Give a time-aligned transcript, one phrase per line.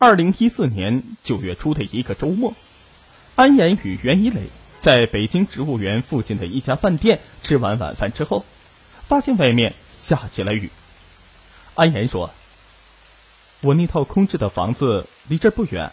[0.00, 2.54] 二零一四年九月初的一个周末，
[3.34, 4.42] 安岩与袁一磊
[4.78, 8.44] 在北京植物园附近的一家饭店吃完晚饭之后，
[9.02, 10.70] 发现外面下起了雨。
[11.74, 12.30] 安岩说
[13.60, 15.90] ：“我那套空置的房子离这儿不远，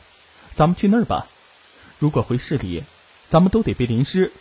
[0.53, 1.25] 咱们去那儿吧。
[1.97, 2.83] 如果回市里，
[3.27, 4.31] 咱们都得被淋湿。”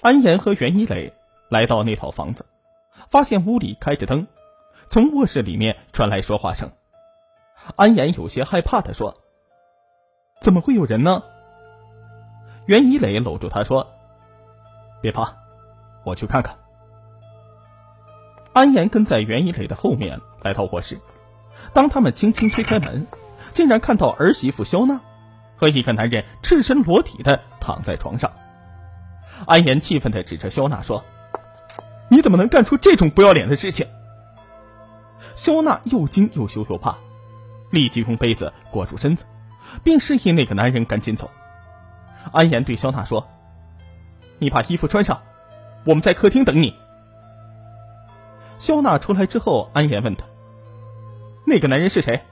[0.00, 1.12] 安岩和袁一磊。
[1.54, 2.44] 来到那套房子，
[3.08, 4.26] 发现屋里开着灯，
[4.88, 6.68] 从卧室里面传来说话声。
[7.76, 9.22] 安岩有些害怕的说
[10.42, 11.22] ：“怎么会有人呢？”
[12.66, 13.86] 袁一磊搂住他说
[15.00, 15.32] ：“别怕，
[16.04, 16.58] 我去看看。”
[18.52, 20.98] 安岩跟在袁一磊的后面来到卧室，
[21.72, 23.06] 当他们轻轻推开门，
[23.52, 25.00] 竟然看到儿媳妇肖娜
[25.56, 28.32] 和一个男人赤身裸体的躺在床上。
[29.46, 31.00] 安岩气愤的指着肖娜说。
[32.14, 33.88] 你怎么能干出这种不要脸的事情？
[35.34, 36.96] 肖娜又惊又羞又怕，
[37.70, 39.24] 立即用被子裹住身子，
[39.82, 41.28] 并示意那个男人赶紧走。
[42.30, 43.26] 安言对肖娜说
[44.38, 45.20] ：“你把衣服穿上，
[45.84, 46.72] 我们在客厅等你。”
[48.60, 50.22] 肖娜出来之后，安言问他
[51.44, 52.22] ：“那个男人是谁？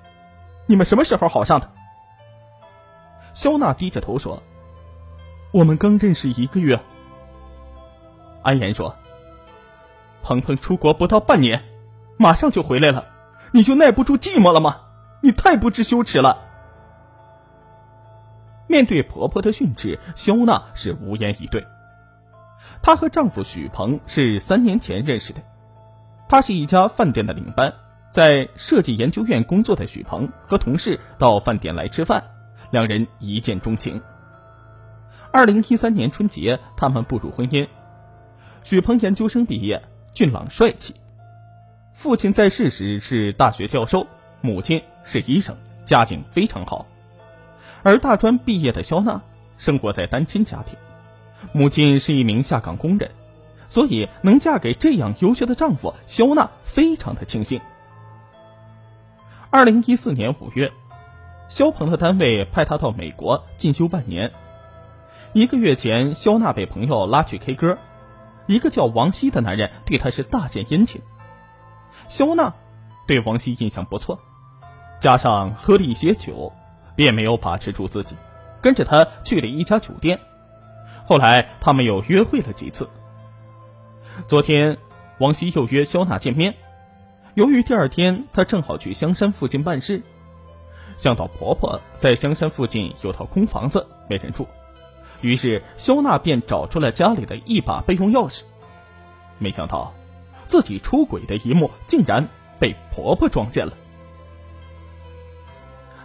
[0.66, 1.68] 你们什么时候好上的？”
[3.34, 4.40] 肖娜低着头说
[5.50, 6.78] ：“我们刚认识一个月。”
[8.44, 8.94] 安言说。
[10.22, 11.64] 鹏鹏出国不到半年，
[12.16, 13.06] 马上就回来了，
[13.52, 14.76] 你就耐不住寂寞了吗？
[15.20, 16.38] 你太不知羞耻了！
[18.68, 21.66] 面对婆婆的训斥，肖娜是无言以对。
[22.80, 25.40] 她和丈夫许鹏是三年前认识的，
[26.28, 27.74] 他是一家饭店的领班，
[28.10, 32.24] 在设计研究院工作的许鹏和同事到饭店来吃饭，
[32.70, 34.00] 两人一见钟情。
[35.32, 37.68] 二零一三年春节，他们步入婚姻，
[38.64, 39.82] 许鹏研究生毕业。
[40.14, 40.94] 俊朗帅气，
[41.94, 44.06] 父亲在世时是大学教授，
[44.42, 46.84] 母亲是医生，家境非常好。
[47.82, 49.22] 而大专毕业的肖娜
[49.56, 50.76] 生活在单亲家庭，
[51.52, 53.10] 母亲是一名下岗工人，
[53.70, 57.58] 所以能嫁给这样优秀的丈夫，肖娜非常的庆幸。
[59.48, 60.70] 二零一四年五月，
[61.48, 64.30] 肖鹏的单位派他到美国进修半年。
[65.32, 67.78] 一个月前，肖娜被朋友拉去 K 歌。
[68.46, 71.00] 一个叫王希的男人对她是大献殷勤，
[72.08, 72.52] 肖娜
[73.06, 74.18] 对王希印象不错，
[75.00, 76.52] 加上喝了一些酒，
[76.96, 78.14] 便没有把持住自己，
[78.60, 80.18] 跟着他去了一家酒店。
[81.04, 82.88] 后来他们又约会了几次。
[84.28, 84.76] 昨天，
[85.18, 86.54] 王希又约肖娜见面，
[87.34, 90.02] 由于第二天她正好去香山附近办事，
[90.98, 94.46] 想到婆婆在香山附近有套空房子没人住。
[95.22, 98.42] 于是，肖娜便找出了家里的一把备用钥匙，
[99.38, 99.94] 没想到，
[100.46, 102.28] 自己出轨的一幕竟然
[102.58, 103.72] 被婆婆撞见了。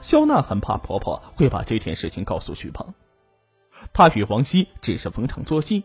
[0.01, 2.93] 肖娜很怕婆婆会把这件事情告诉许鹏，
[3.91, 5.83] 她与王熙只是逢场作戏，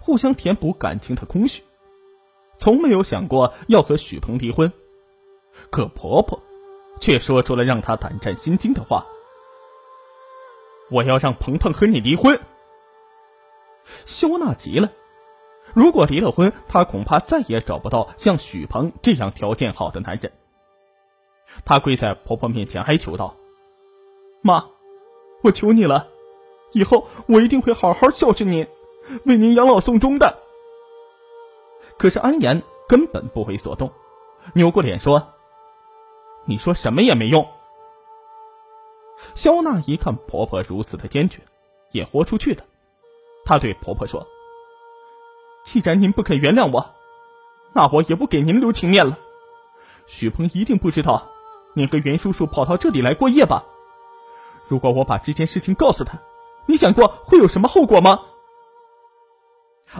[0.00, 1.62] 互相填补感情的空虚，
[2.56, 4.72] 从没有想过要和许鹏离婚。
[5.70, 6.42] 可婆婆，
[7.00, 9.06] 却说出了让她胆战心惊的话
[10.90, 12.38] ：“我要让鹏鹏和你离婚。”
[14.04, 14.90] 肖娜急了，
[15.74, 20.32] 如果离了婚，她恐怕再也找不到像许鹏这样条件好的男人。
[21.64, 23.36] 她跪在婆婆面前哀求道
[24.42, 24.66] ：“妈，
[25.42, 26.08] 我求你了，
[26.72, 28.66] 以后我一定会好好孝顺您，
[29.24, 30.38] 为您养老送终的。”
[31.98, 33.92] 可是安言根本不为所动，
[34.54, 35.34] 扭过脸说
[36.46, 37.46] ：“你说什么也没用。”
[39.34, 41.40] 肖娜一看婆婆如此的坚决，
[41.90, 42.64] 也豁出去了。
[43.44, 44.26] 她对婆婆说
[45.64, 46.94] ：“既然您不肯原谅我，
[47.74, 49.18] 那我也不给您留情面了。
[50.06, 51.28] 许鹏一定不知道，
[51.74, 53.64] 您和袁叔叔跑到这里来过夜吧？
[54.68, 56.18] 如果我把这件事情告诉他，
[56.66, 58.20] 你想过会有什么后果吗？”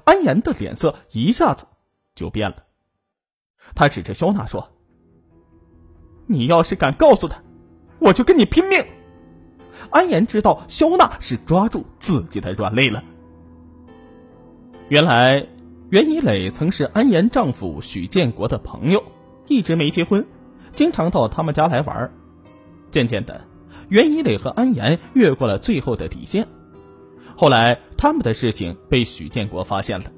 [0.04, 1.66] 安言的脸色一下子
[2.14, 2.65] 就变了，
[3.74, 4.71] 他指着肖娜说
[6.27, 7.42] ：“你要是敢告诉他，
[7.98, 8.86] 我就跟你拼命！”
[9.91, 13.04] 安言知道肖娜是抓住自己的软肋了。
[14.88, 15.46] 原来，
[15.90, 19.02] 袁一磊曾是安言丈夫许建国的朋友，
[19.48, 20.26] 一直没结婚，
[20.74, 22.12] 经常到他们家来玩。
[22.90, 23.42] 渐渐的，
[23.88, 26.46] 袁一磊和安言越过了最后的底线。
[27.34, 30.12] 后来，他们的事情被许建国发现了。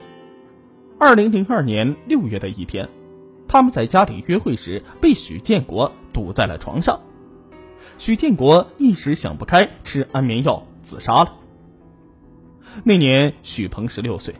[0.98, 2.88] 二零零二年六月的一天，
[3.46, 6.98] 他们在家里约会时被许建国堵在了床上。
[7.96, 11.32] 许建国一时想不开，吃安眠药自杀了。
[12.82, 14.34] 那年，许鹏十六岁。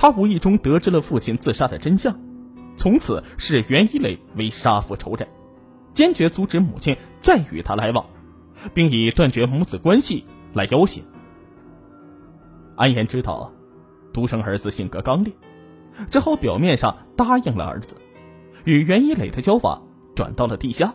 [0.00, 2.18] 他无意中得知了父亲自杀的真相，
[2.74, 5.28] 从此视袁一磊为杀父仇人，
[5.92, 8.06] 坚决阻止母亲再与他来往，
[8.72, 10.24] 并以断绝母子关系
[10.54, 11.02] 来要挟。
[12.76, 13.52] 安言知道，
[14.10, 15.34] 独生儿子性格刚烈，
[16.10, 17.94] 只好表面上答应了儿子，
[18.64, 19.86] 与袁一磊的交往
[20.16, 20.94] 转到了地下。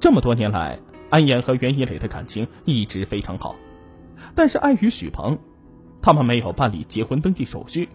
[0.00, 0.80] 这么多年来，
[1.10, 3.54] 安言和袁一磊的感情一直非常好，
[4.34, 5.38] 但是碍于许鹏，
[6.02, 7.88] 他们没有办理结婚登记手续，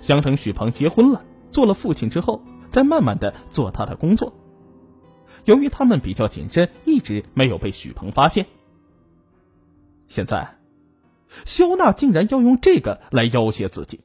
[0.00, 4.32] 想等许鹏结婚了，做了父亲之后，再慢慢的做他的工作。
[5.44, 8.46] 由于他们比较谨慎，一直没有被许鹏发现。
[10.08, 10.56] 现在，
[11.44, 14.00] 肖娜竟然要用这个来要挟自己，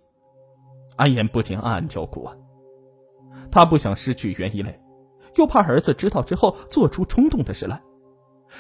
[0.97, 2.35] 安言不禁暗暗叫苦啊！
[3.51, 4.79] 他不想失去袁一磊。
[5.38, 7.81] 又怕儿子知道之后做出冲动的事来，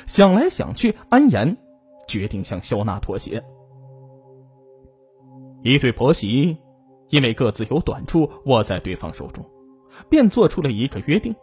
[0.07, 1.57] 想来想去，安言
[2.07, 3.43] 决定向肖娜妥协。
[5.63, 6.57] 一对婆媳
[7.09, 9.45] 因为各自有短处握在对方手中，
[10.09, 11.35] 便做出了一个约定：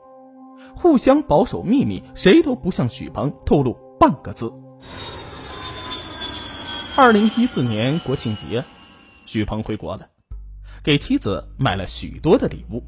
[0.75, 4.53] 互相保守秘密，谁都不向许鹏透露半个字。
[6.97, 8.65] 二零一四年国庆节，
[9.25, 10.09] 许鹏回国了，
[10.83, 12.83] 给妻子买了许多的礼物，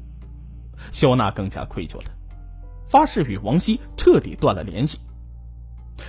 [0.91, 2.11] 肖娜更加愧疚了。
[2.89, 4.99] 发誓与王希彻底断了联系，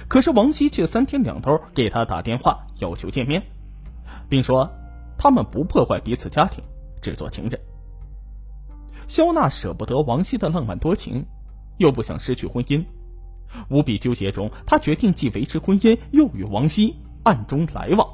[0.08, 3.40] 可是王希却三天两头给他打电话要求见面，
[4.28, 4.68] 并说
[5.22, 6.64] 他们不破坏彼此家庭，
[7.00, 7.60] 只做情人。
[9.06, 11.24] 肖娜舍不得王希的浪漫多情，
[11.76, 12.84] 又不想失去婚姻，
[13.68, 18.04] 无比纠结中，她决定既维持婚姻，又与王希暗中来往。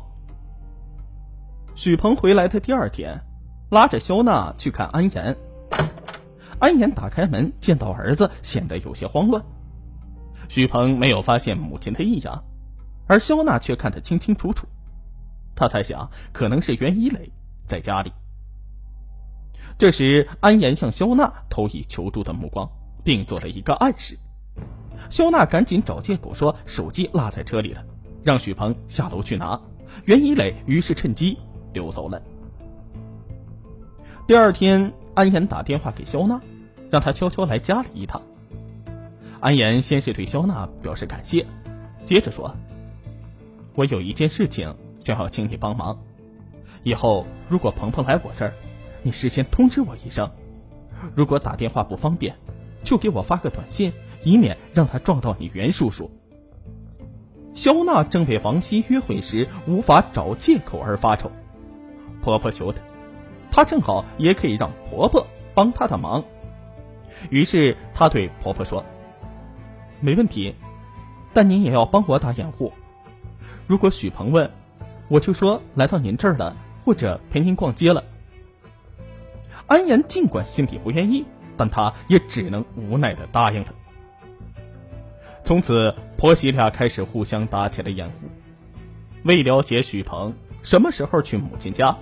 [1.75, 3.19] 许鹏回来的第二天，
[3.71, 5.35] 拉着肖娜去看安言。
[6.59, 9.43] 安言打开门，见到儿子，显得有些慌乱。
[10.51, 12.45] 许鹏没有发现母亲的异样，
[13.07, 14.67] 而肖娜却看得清清楚楚。
[15.59, 17.33] 他猜想可能是袁一磊
[17.67, 18.13] 在家里。
[19.77, 22.71] 这时，安言向肖娜投以求助的目光，
[23.03, 24.17] 并做了一个暗示。
[25.11, 27.85] 肖娜赶紧找借口说手机落在车里了，
[28.23, 29.61] 让许鹏下楼去拿。
[30.05, 31.37] 袁一磊于是趁机
[31.73, 32.23] 溜走了。
[34.29, 34.93] 第二天。
[35.15, 36.41] 安言打电话给肖娜，
[36.91, 38.23] 让她悄悄来家里一趟。
[39.41, 41.45] 安言先是对肖娜表示感谢，
[42.07, 42.55] 接着说
[43.75, 44.73] ：“我有一件事情
[45.09, 45.99] 想要请你帮忙，
[46.83, 48.53] 以后如果鹏鹏来我这儿，
[49.03, 50.31] 你事先通知我一声。
[51.15, 52.37] 如果打电话不方便，
[52.85, 53.91] 就给我发个短信，
[54.23, 56.11] 以免让他撞到你袁叔叔。”
[57.57, 61.31] 肖娜正为王熙约会时无法找借口而发愁，
[62.21, 62.83] 婆婆求她。
[63.51, 66.23] 她正好也可以让婆婆帮她的忙，
[67.31, 68.85] 于是她对婆婆说
[70.03, 70.55] ：“没问题，
[71.33, 72.75] 但您也要帮我打掩护。
[73.67, 74.51] 如果许鹏问，
[75.09, 78.05] 我就说来到您这儿了，或者陪您逛街了。”
[79.67, 81.25] 安言尽管心里不愿意，
[81.57, 83.75] 但她也只能无奈的答应了。
[85.45, 88.29] 从此，婆媳俩开始互相打起了掩护。
[89.25, 91.97] 为了解许鹏什么时候去母亲家。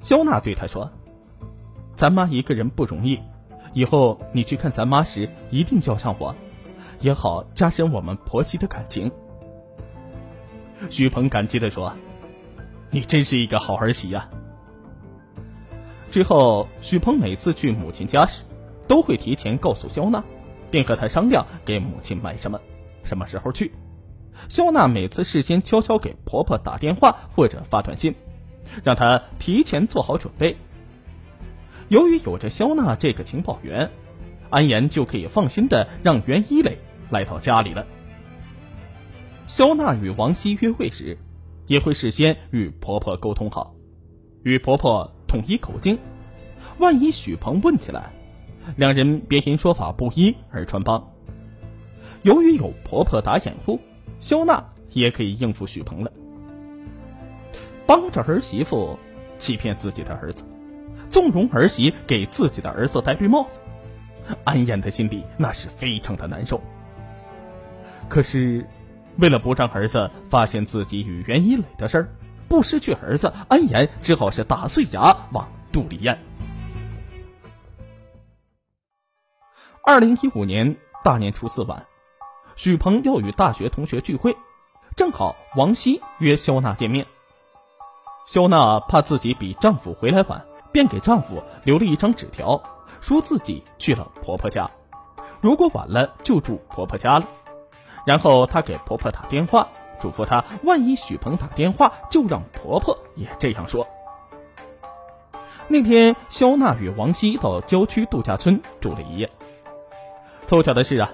[0.00, 0.90] 肖娜对他说
[1.96, 3.18] ：“咱妈一个人不容易，
[3.72, 6.34] 以后你去看咱妈时一定叫上我，
[7.00, 9.10] 也好加深我们婆媳的感情。”
[10.90, 11.94] 许鹏感激的说
[12.90, 14.28] ：“你真是一个好儿媳呀。”
[16.10, 18.42] 之后，许鹏每次去母亲家时，
[18.86, 20.22] 都会提前告诉肖娜，
[20.70, 22.60] 并和她商量给母亲买什么，
[23.04, 23.72] 什么时候去。
[24.48, 28.14] 肖娜每次事先悄悄给婆婆打电话或者发短信。
[28.82, 30.56] 让她提前做好准备。
[31.88, 33.90] 由于有着肖娜这个情报员，
[34.50, 36.78] 安言就可以放心的让袁一磊
[37.08, 37.86] 来到家里了。
[39.46, 41.16] 肖娜与王希约会时，
[41.66, 43.74] 也会事先与婆婆沟通好，
[44.42, 45.98] 与婆婆统一口径。
[46.78, 48.12] 万一许鹏问起来，
[48.76, 51.12] 两人别因说法不一而穿帮。
[52.22, 53.80] 由于有婆婆打掩护，
[54.20, 56.12] 肖娜也可以应付许鹏了。
[57.86, 58.98] 帮着儿媳妇
[59.38, 60.44] 欺骗自己的儿子，
[61.08, 63.60] 纵容儿媳给自己的儿子戴绿帽子，
[64.44, 66.60] 安燕的心里那是非常的难受。
[68.08, 68.66] 可是，
[69.18, 72.08] 为了不让儿子发现自己与袁一磊的事儿，
[72.48, 76.18] 不失去儿子，安言只好是打碎牙往肚里咽。
[79.82, 81.86] 二零一五年大年初四晚，
[82.56, 84.36] 许鹏要与大学同学聚会，
[84.96, 87.06] 正好王希约肖娜见面。
[88.26, 92.60] 肖娜怕自己比丈夫回来晚，便给丈夫留了一张纸条，
[93.00, 94.68] 说自己去了婆婆家，
[95.40, 97.26] 如果晚了就住婆婆家了。
[98.06, 99.68] 然后她给婆婆打电话，
[100.00, 103.86] 嘱咐她万一许鹏打电话，就让婆婆也这样说。
[105.68, 109.28] 那天，肖娜与王希到郊区度假村住了一夜。
[110.46, 111.10] 凑巧的是啊，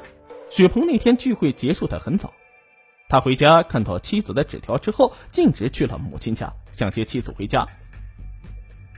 [0.51, 2.35] 许鹏那天聚会结束的很早，
[3.09, 7.67] 他回家看到妻子的纸条之后，径直去了母亲家，想接妻子回家。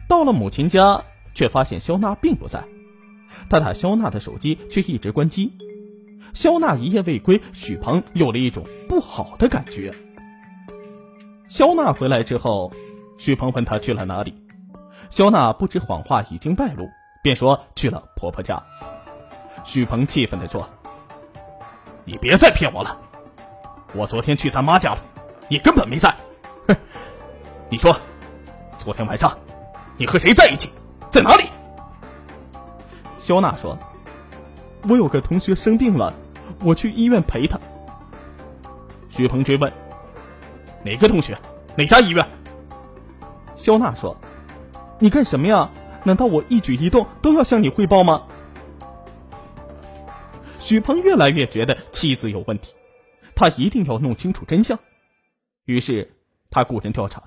[0.09, 2.65] 到了母亲家，却发现肖娜并不在，
[3.49, 5.57] 他打肖娜的手机却一直关机。
[6.35, 9.95] 肖娜一夜未归，许鹏有了一种不好的感觉。
[11.49, 12.73] 肖娜回来之后，
[13.19, 14.35] 许鹏问她去了哪里。
[15.11, 16.89] 肖娜不知谎话已经败露，
[17.23, 18.61] 便说去了婆婆家。
[19.63, 20.69] 许鹏气愤地说
[22.05, 22.99] ：“你别再骗我了，
[23.95, 24.99] 我昨天去咱妈家了，
[25.49, 26.13] 你根本没在。
[26.67, 26.77] 哼，
[27.71, 27.97] 你说，
[28.77, 29.39] 昨天晚上
[29.97, 30.69] 你和谁在一起，
[31.09, 31.45] 在哪里？”
[33.19, 33.79] 肖娜说
[34.89, 36.13] ：“我有个同学生病了，
[36.63, 37.59] 我去医院陪他。”
[39.11, 39.73] 许鹏追问
[40.85, 41.37] ：“哪个同学？
[41.77, 42.27] 哪家医院？”
[43.57, 44.17] 肖娜说。
[45.01, 45.71] 你干什么呀？
[46.05, 48.23] 难道我一举一动都要向你汇报吗？
[50.61, 52.73] 许鹏越来越觉得妻子有问题，
[53.35, 54.79] 他一定要弄清楚真相。
[55.65, 56.17] 于是
[56.49, 57.25] 他雇人调查，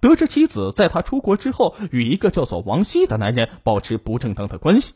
[0.00, 4.94] 得知妻子在他出国之后与一个叫做王希的男人保持不正当的关系，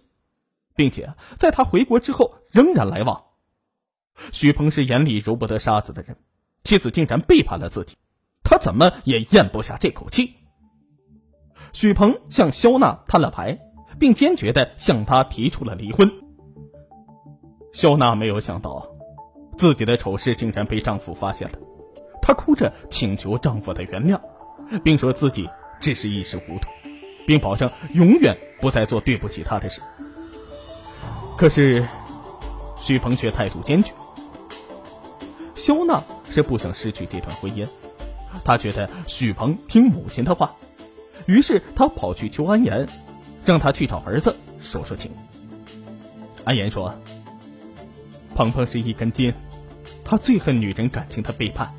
[0.77, 3.25] 并且在他回国之后仍然来往。
[4.33, 6.17] 许鹏是眼里揉不得沙子的人，
[6.65, 7.97] 妻子竟然背叛了自己，
[8.43, 10.35] 他怎么也咽不下这口气。
[11.73, 13.59] 许鹏向肖娜摊了牌，
[13.99, 16.11] 并坚决的向她提出了离婚。
[17.73, 18.89] 肖娜没有想到，
[19.57, 21.59] 自己的丑事竟然被丈夫发现了，
[22.23, 24.21] 她哭着请求丈夫的原谅，
[24.83, 25.49] 并说自己
[25.79, 26.69] 只是一时糊涂，
[27.27, 29.83] 并保证永远不再做对不起他的事。
[31.37, 31.87] 可是，
[32.79, 33.93] 许鹏却态度坚决。
[35.59, 37.67] 肖娜是不想失去这段婚姻，
[38.45, 40.55] 她觉得许鹏听母亲的话。
[41.27, 42.89] 于是她跑去求安言，
[43.45, 45.11] 让他去找儿子说说情。
[46.45, 46.95] 安言说
[48.37, 49.35] ：“鹏鹏是一根筋，
[50.05, 51.75] 他最恨女人感情的背叛，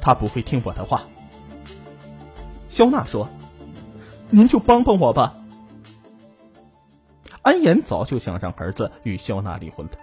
[0.00, 1.02] 他不会听我的话。”
[2.70, 3.28] 肖娜说
[4.30, 5.36] ：“您就帮帮我吧。”
[7.42, 9.98] 安言早就想让儿子与肖娜离婚的，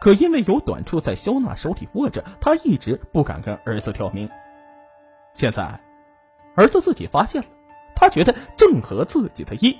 [0.00, 4.28] 可因为有短处在肖娜手里握着，他一直不敢跟儿子挑明。
[5.32, 5.80] 现在，
[6.54, 7.48] 儿子自己发现了。
[7.94, 9.78] 他觉得正合自己的意，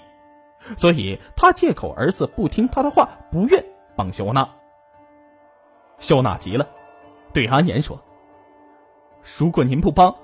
[0.77, 3.63] 所以他借口儿子不听他的话，不愿
[3.95, 4.49] 帮肖娜。
[5.99, 6.67] 肖娜急了，
[7.35, 8.01] 对安言说
[9.37, 10.15] ：“如果您不帮，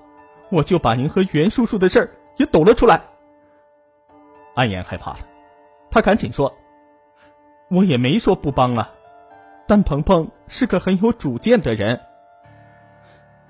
[0.51, 3.03] 我就把您和袁叔叔的事儿也抖了出来。”
[4.57, 5.19] 安言害怕了，
[5.91, 6.55] 他赶紧说
[7.69, 8.91] ：“我也没说不帮啊，
[9.73, 11.99] 但鹏鹏是个很有主见的人，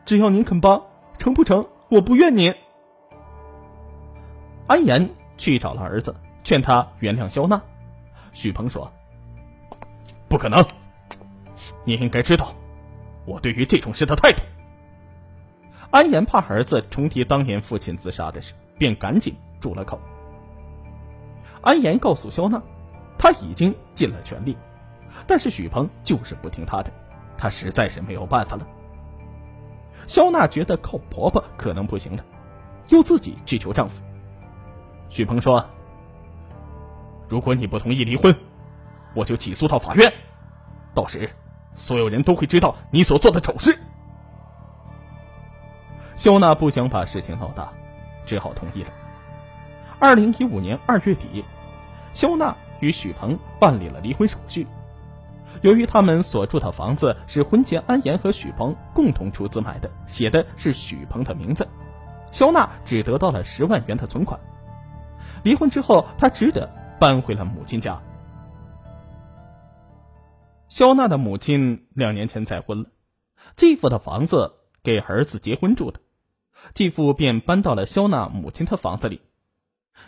[0.05, 0.81] 只要您肯帮，
[1.19, 1.67] 成不成？
[1.89, 2.55] 我不怨您。”
[4.69, 6.15] 安言去找了儿子，
[6.45, 7.61] 劝他原谅肖娜。
[8.33, 8.89] 许鹏说
[10.31, 10.65] ：“不可能，
[11.85, 12.55] 你应该知道
[13.27, 14.43] 我对于这种事的态度。”
[15.91, 20.01] 安言怕儿子重提当年父亲自杀的事，便赶紧住了口。
[21.63, 22.63] 安言告诉肖娜，
[23.19, 24.57] 他已经尽了全力，
[25.27, 26.91] 但是许鹏就是不听他的，
[27.37, 28.67] 他实在是没有办法了。
[30.07, 32.25] 肖娜觉得靠婆婆可能不行了，
[32.89, 34.03] 又自己去求丈夫。
[35.09, 35.65] 许鹏说
[37.29, 38.35] ：“如果你不同意离婚，
[39.15, 40.13] 我就起诉到法院，
[40.93, 41.31] 到时
[41.75, 43.79] 所有人都会知道你所做的丑事。”
[46.17, 47.73] 肖娜不想把事情闹大，
[48.27, 48.91] 只好同意了。
[49.99, 51.45] 二零一五年二月底，
[52.13, 54.67] 肖娜与许鹏办理了离婚手续。
[55.61, 61.69] 由于他们所住的房子是婚前安言和许鹏共同出资买的，写的是许鹏的名字，
[62.33, 64.41] 肖娜只得到了十万元的存款。
[65.45, 66.69] 离婚之后，他只得
[66.99, 68.01] 搬回了母亲家。
[70.69, 72.91] 肖娜的母亲两年前再婚了，
[73.55, 76.01] 继父的房子给儿子结婚住的，
[76.75, 79.21] 继父便搬到了肖娜母亲的房子里。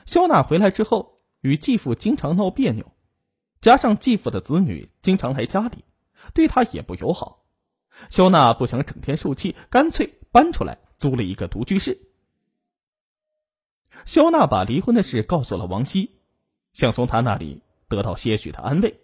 [0.06, 2.86] 肖娜回来之后，与继父经常闹别扭，
[3.64, 5.86] 加上继父的子女经常来家里，
[6.34, 7.46] 对他也不友好。
[8.10, 11.98] 肖娜不想整天受气，干脆搬出来租了一个独居室。
[14.04, 16.10] 肖娜把离婚的事告诉了王希，
[16.74, 19.00] 想从他那里得到些许的安慰。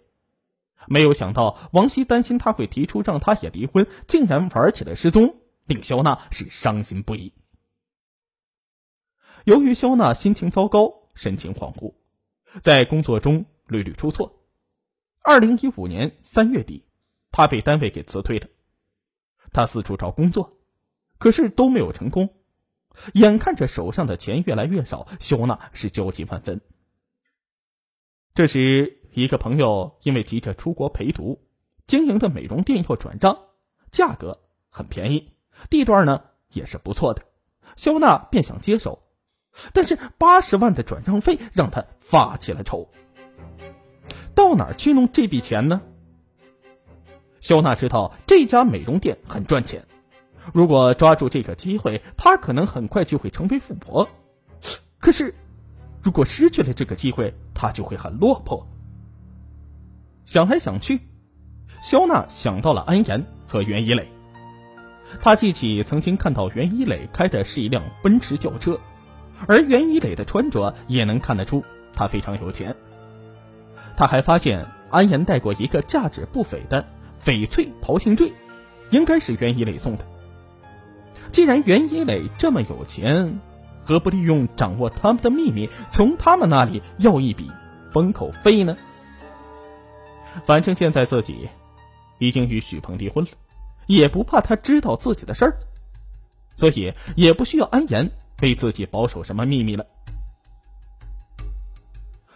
[0.85, 7.33] 没有想到，王希担心他会提出让他也离婚，竟然玩起了失踪，令肖娜是伤心不已。
[9.43, 11.95] 由于肖娜心情糟糕，神情恍惚，
[12.61, 14.37] 在工作中屡屡出错。
[15.23, 16.83] 二零一五年三月底，
[17.31, 18.47] 他被单位给辞退了。
[19.53, 20.57] 他四处找工作，
[21.19, 22.33] 可是都没有成功。
[23.13, 26.59] 眼看着手上的钱越来越少，肖娜是焦急万分，
[28.33, 31.39] 这时，一个朋友因为急着出国陪读，
[31.85, 33.37] 经营的美容店要转账，
[33.91, 35.31] 价格很便宜，
[35.69, 37.23] 地段呢也是不错的，
[37.75, 39.03] 肖娜便想接手，
[39.71, 42.89] 但是八十万的转让费让他发起了愁。
[44.35, 45.81] 到哪儿去弄这笔钱呢？
[47.39, 49.85] 肖娜知道这家美容店很赚钱，
[50.53, 54.07] 如果抓住这个机会，她可能很快就会成为富婆。
[54.99, 55.33] 可是，
[56.03, 58.67] 如果失去了这个机会，她就会很落魄。
[60.25, 60.99] 想来想去，
[61.81, 64.07] 肖娜想到了安岩和袁一磊。
[65.19, 68.79] 她记起曾经看到袁一磊开的是一辆奔驰轿车，
[69.47, 72.75] 而袁一磊的穿着也能看得出他非常有钱。
[74.01, 76.83] 他还发现安岩戴过一个价值不菲的
[77.23, 78.33] 翡翠桃心坠，
[78.89, 80.03] 应该是袁一磊送的。
[81.29, 83.39] 既然袁一磊这么有钱，
[83.85, 87.51] 何不利用掌握他们的秘密，从他们那里要一笔
[87.91, 88.75] 封口费呢？
[90.45, 91.47] 反正现在自己
[92.17, 93.29] 已经与许鹏离婚了，
[93.85, 95.59] 也不怕他知道自己的事儿，
[96.55, 98.09] 所以也不需要安言
[98.41, 99.85] 为自己保守什么秘密了。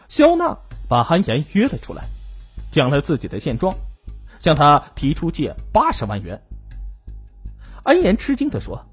[0.07, 2.04] 肖娜把安岩约了出来，
[2.72, 3.75] 讲了自己的现状，
[4.39, 6.39] 向他提出借八十万元。
[7.84, 8.84] 安岩吃惊的说：“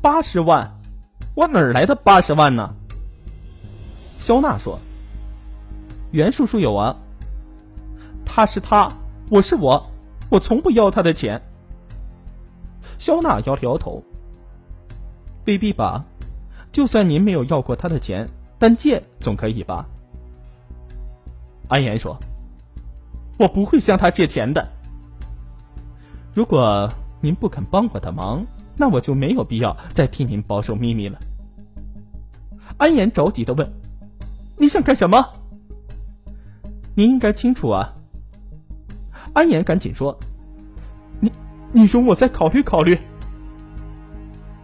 [0.00, 0.70] 八十万，
[1.34, 2.74] 我哪来的八十万呢？”
[4.20, 4.78] 肖娜说
[6.12, 6.96] ：“袁叔叔有啊。”
[8.24, 8.90] 他是他，
[9.30, 9.90] 我是我，
[10.30, 11.40] 我从不要他的钱。
[12.98, 14.02] 肖娜摇了摇头，
[15.46, 16.04] 未必吧。
[16.72, 19.86] 就算您没有要过他的钱，但借总可以吧？
[21.68, 22.18] 安言说
[23.38, 24.66] ：“我不会向他借钱的。
[26.34, 26.88] 如果
[27.20, 31.18] 您不肯帮我的忙，那我就没有必要再替您保守秘密了。”
[32.76, 33.72] 安言着急的问
[34.58, 35.24] ：“你想干什么？
[36.94, 37.94] 你应该清楚啊。”
[39.32, 40.18] 安言赶紧说
[41.20, 41.32] ：“你，
[41.72, 42.98] 你容我再考虑考虑。”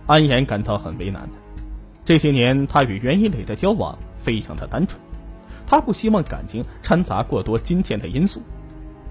[0.07, 1.33] 安言感到很为难的。
[2.05, 5.01] 这些年，他与袁一磊的交往非常的单纯，
[5.71, 8.43] 他不希望感情掺杂过多金钱的因素。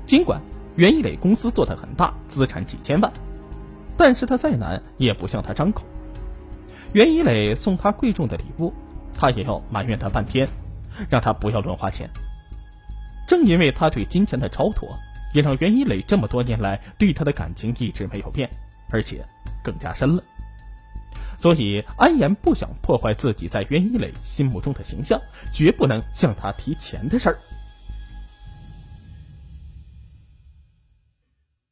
[0.06, 0.42] 尽管
[0.76, 3.10] 袁一磊公司做的很大，资产几千万，
[3.96, 5.86] 但是他再难也不向他张口。
[6.92, 8.74] 袁一磊送他贵重的礼物，
[9.16, 10.46] 他也要埋怨他半天，
[11.10, 12.10] 让他不要乱花钱。
[13.26, 14.90] 正因为他对金钱的超脱。
[15.32, 18.50] 也让袁一磊这么多年来对他的感情一直没有变，
[18.90, 19.24] 而且
[19.64, 20.24] 更加深了。
[21.40, 25.20] 所以安岩不想破坏自己在袁一磊心目中的形象，
[25.54, 27.40] 绝不能向他提钱的事儿。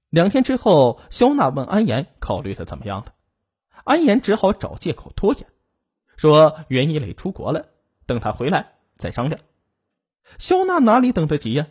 [0.10, 3.14] 两天之后，肖娜问安岩考虑的怎么样了，
[3.84, 5.46] 安岩只好找借口拖延，
[6.16, 7.68] 说袁一磊出国了，
[8.06, 9.42] 等他回来再商量。
[10.40, 11.68] 肖娜哪里等得及呀？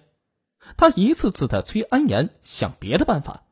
[0.76, 3.44] 他一次次的催安岩想别的办法。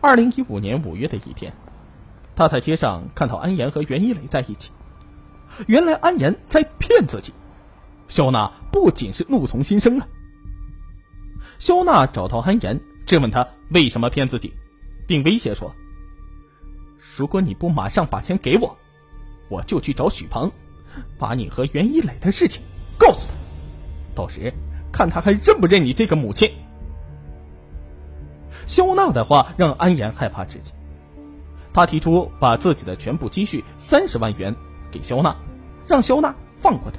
[0.00, 1.52] 二零一五年五月的一天，
[2.40, 4.70] 他在街上看到安言和袁一磊在一起。
[5.66, 7.34] 原来安言在骗自己，
[8.08, 10.08] 肖娜不仅是怒从心生了。
[11.58, 14.54] 肖娜找到安言，质问他为什么骗自己，
[15.06, 15.70] 并威胁说
[17.14, 18.74] ：“如果你不马上把钱给我，
[19.50, 20.50] 我就去找许鹏，
[21.18, 22.62] 把你和袁一磊的事情
[22.96, 23.34] 告诉他，
[24.14, 24.50] 到时……”
[24.92, 26.50] 看他还认不认你这个母亲？
[28.66, 30.72] 肖娜的话让安言害怕至极，
[31.72, 34.54] 他提出把自己的全部积蓄三十万元
[34.90, 35.34] 给肖娜，
[35.86, 36.98] 让肖娜放过他。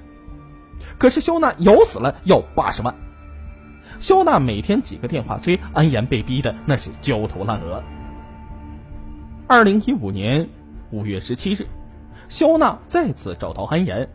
[0.97, 2.95] 可是肖娜咬死了要八十万。
[3.99, 7.83] 肖娜每天几个电话催，安岩被逼的那是焦头烂额。
[9.47, 10.47] 二零一五年
[10.89, 11.67] 五月十七日，
[12.27, 14.09] 肖娜再次找到安岩，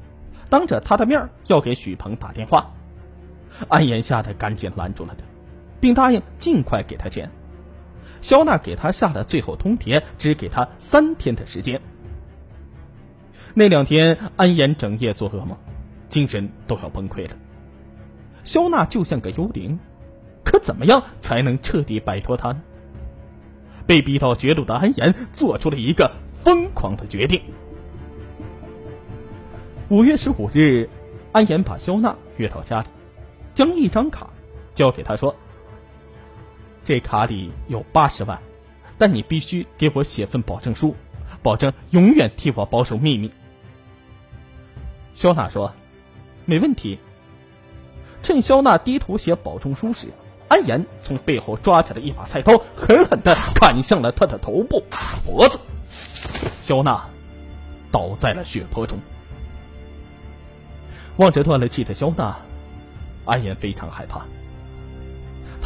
[0.49, 2.69] 当着他的面要给许鹏打电话。
[3.69, 5.25] 安岩吓得赶紧拦住了他，
[5.81, 7.31] 并答应尽快给他钱。
[8.27, 11.81] 肖娜给他下了最后通牒，只给他三天的时间。
[13.55, 15.57] 那两天，安岩整夜做噩梦，
[16.09, 17.37] 精神都要崩溃了。
[18.43, 19.79] 肖娜就像个幽灵，
[20.45, 22.61] 可怎么样才能彻底摆脱他呢？
[23.87, 27.41] 被逼到绝路的安岩做出了一个疯狂的决定。
[29.89, 30.91] 五月十五日，
[31.31, 32.89] 安岩把肖娜约到家里。
[33.55, 34.29] 将一张卡
[34.75, 35.33] 交给他说
[36.87, 38.41] ：“这卡里有八十万，
[38.97, 40.95] 但你必须给我写份保证书，
[41.43, 43.29] 保证永远替我保守秘密。”
[45.13, 45.75] 肖娜说
[46.47, 46.97] ：“没问题。”
[48.23, 50.07] 趁肖娜低头写保证书时，
[50.47, 54.81] 安言从背后抓起了一把菜刀，狠狠的砍向了他的头部、
[55.25, 55.59] 脖子。
[56.61, 57.05] 肖娜
[57.91, 58.97] 倒在了血泊中。
[61.17, 62.37] 望着断了气的肖娜。
[63.25, 64.25] 安言非常害怕。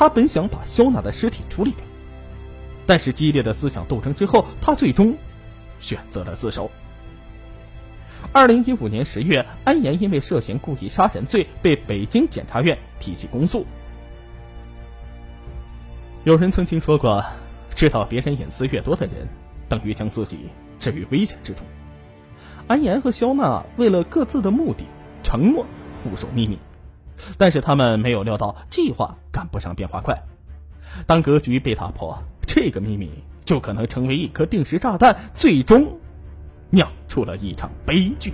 [0.01, 1.85] 他本想把肖娜的尸体处理掉，
[2.87, 5.15] 但是激烈的思想斗争之后，他最终
[5.79, 6.71] 选择了自首。
[8.33, 13.67] 二零一五年十月，安岩因为涉嫌故意杀人罪被北京检察院提起公诉。
[16.25, 17.23] 有人曾经说过，
[17.75, 19.29] 知道别人隐私越多的人，
[19.69, 21.63] 等于将自己置于危险之中。
[22.67, 24.87] 安岩和肖娜为了各自的目的，
[25.23, 25.67] 承诺
[26.03, 26.59] 不守秘密，
[27.39, 30.23] 但是他们没有料到计划赶不上变化快。
[31.07, 33.11] 当格局被打破，这个秘密
[33.45, 35.99] 就可能成为一颗定时炸弹，最终。
[36.73, 38.33] 酿出了一场悲剧。